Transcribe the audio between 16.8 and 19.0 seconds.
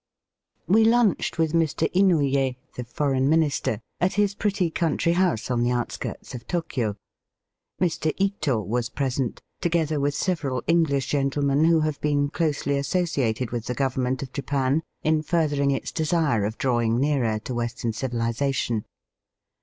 nearer to Western civihzation.